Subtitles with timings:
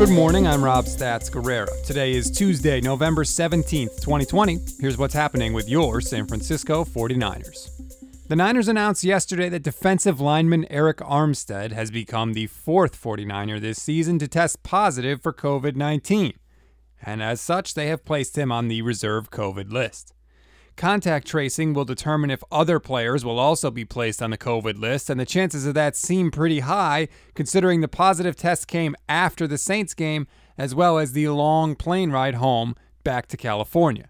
[0.00, 1.84] Good morning, I'm Rob Stats Guerrera.
[1.84, 4.58] Today is Tuesday, November 17th, 2020.
[4.80, 7.68] Here's what's happening with your San Francisco 49ers.
[8.26, 13.76] The Niners announced yesterday that defensive lineman Arik Armstead has become the fourth 49er this
[13.76, 16.32] season to test positive for COVID 19.
[17.02, 20.14] And as such, they have placed him on the reserve COVID list.
[20.80, 25.10] Contact tracing will determine if other players will also be placed on the COVID list,
[25.10, 29.58] and the chances of that seem pretty high considering the positive test came after the
[29.58, 32.74] Saints game as well as the long plane ride home
[33.04, 34.08] back to California.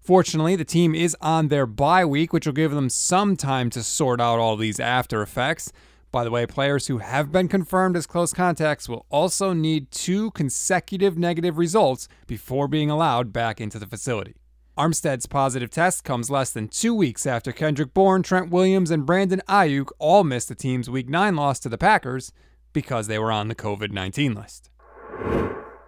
[0.00, 3.82] Fortunately, the team is on their bye week, which will give them some time to
[3.82, 5.70] sort out all these after effects.
[6.12, 10.30] By the way, players who have been confirmed as close contacts will also need two
[10.30, 14.36] consecutive negative results before being allowed back into the facility.
[14.76, 19.40] Armstead's positive test comes less than two weeks after Kendrick Bourne, Trent Williams, and Brandon
[19.48, 22.30] Aiyuk all missed the team's Week 9 loss to the Packers
[22.74, 24.68] because they were on the COVID 19 list.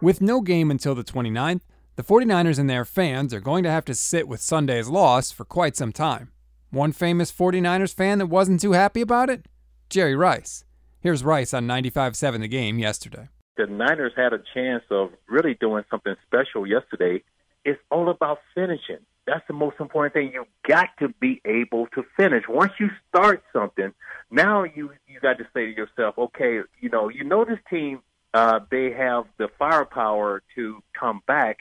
[0.01, 1.61] With no game until the 29th,
[1.97, 5.45] the 49ers and their fans are going to have to sit with Sunday's loss for
[5.45, 6.33] quite some time.
[6.70, 9.45] One famous 49ers fan that wasn't too happy about it?
[9.91, 10.64] Jerry Rice.
[11.00, 13.28] Here's Rice on 95.7 The Game yesterday.
[13.58, 17.23] The Niners had a chance of really doing something special yesterday
[17.64, 18.98] it's all about finishing.
[19.27, 20.33] That's the most important thing.
[20.33, 22.45] You got to be able to finish.
[22.48, 23.92] Once you start something,
[24.31, 28.01] now you you got to say to yourself, okay, you know, you know this team,
[28.33, 31.59] uh, they have the firepower to come back.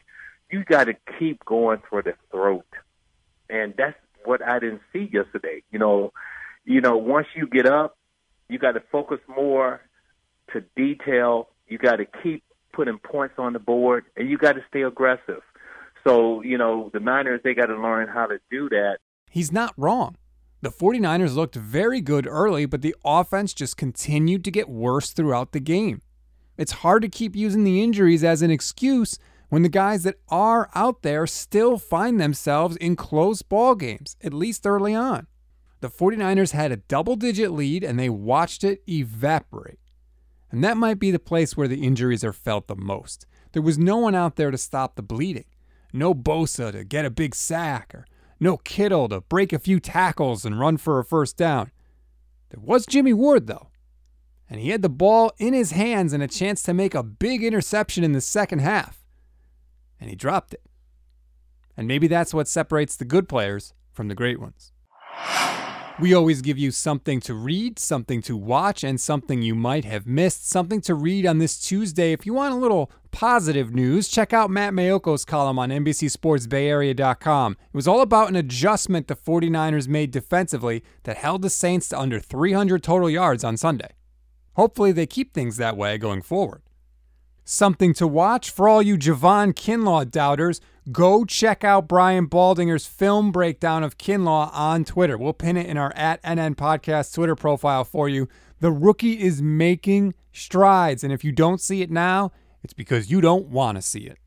[0.50, 2.68] You got to keep going for the throat,
[3.50, 5.64] and that's what I didn't see yesterday.
[5.70, 6.14] You know,
[6.64, 7.98] you know, once you get up,
[8.48, 9.82] you got to focus more
[10.54, 11.50] to detail.
[11.68, 15.42] You got to keep putting points on the board, and you got to stay aggressive.
[16.08, 19.00] So, you know, the Niners, they got to learn how to do that.
[19.30, 20.16] He's not wrong.
[20.62, 25.52] The 49ers looked very good early, but the offense just continued to get worse throughout
[25.52, 26.02] the game.
[26.56, 29.20] It's hard to keep using the injuries as an excuse
[29.50, 34.34] when the guys that are out there still find themselves in close ball games, at
[34.34, 35.28] least early on.
[35.82, 39.80] The 49ers had a double digit lead and they watched it evaporate.
[40.52, 43.28] And that might be the place where the injuries are felt the most.
[43.52, 45.44] There was no one out there to stop the bleeding
[45.94, 48.06] no Bosa to get a big sack, or
[48.40, 51.72] no Kittle to break a few tackles and run for a first down.
[52.50, 53.70] There was Jimmy Ward, though,
[54.50, 57.44] and he had the ball in his hands and a chance to make a big
[57.44, 59.04] interception in the second half,
[60.00, 60.62] and he dropped it.
[61.76, 64.72] And maybe that's what separates the good players from the great ones.
[66.00, 70.06] We always give you something to read, something to watch, and something you might have
[70.06, 70.48] missed.
[70.48, 72.12] Something to read on this Tuesday.
[72.14, 77.54] If you want a little positive news, check out Matt Maiocco's column on NBCSportsBayArea.com.
[77.54, 82.00] It was all about an adjustment the 49ers made defensively that held the Saints to
[82.00, 83.90] under 300 total yards on Sunday.
[84.56, 86.62] Hopefully, they keep things that way going forward.
[87.50, 90.60] Something to watch for all you Javon Kinlaw doubters.
[90.92, 95.18] Go check out Brian Baldinger's film breakdown of Kinlaw on Twitter.
[95.18, 98.28] We'll pin it in our at NN Podcast Twitter profile for you.
[98.60, 103.22] The rookie is making strides, and if you don't see it now, it's because you
[103.22, 104.18] don't want to see it.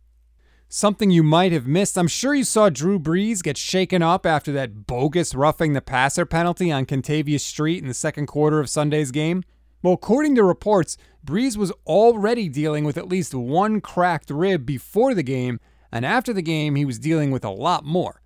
[0.70, 1.98] Something you might have missed.
[1.98, 6.24] I'm sure you saw Drew Brees get shaken up after that bogus roughing the passer
[6.24, 9.44] penalty on Kentavius Street in the second quarter of Sunday's game.
[9.82, 15.14] Well, according to reports, Brees was already dealing with at least one cracked rib before
[15.14, 15.58] the game,
[15.90, 18.20] and after the game, he was dealing with a lot more.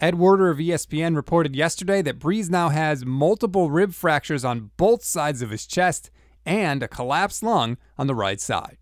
[0.00, 5.02] Ed Werder of ESPN reported yesterday that Brees now has multiple rib fractures on both
[5.02, 6.10] sides of his chest
[6.46, 8.78] and a collapsed lung on the right side.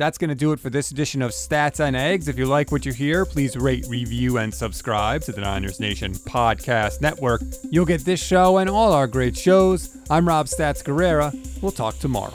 [0.00, 2.26] That's going to do it for this edition of Stats and Eggs.
[2.26, 6.14] If you like what you hear, please rate, review, and subscribe to the Niners Nation
[6.14, 7.42] Podcast Network.
[7.70, 9.98] You'll get this show and all our great shows.
[10.08, 11.34] I'm Rob Stats Guerrera.
[11.60, 12.32] We'll talk tomorrow.